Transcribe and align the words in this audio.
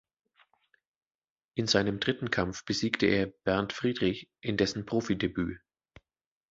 In 1.53 1.67
seinem 1.67 1.99
dritten 1.99 2.31
Kampf 2.31 2.65
besiegte 2.65 3.05
er 3.05 3.27
Bernd 3.43 3.71
Friedrich 3.71 4.31
in 4.43 4.57
dessen 4.57 4.83
Profidebüt. 4.87 5.59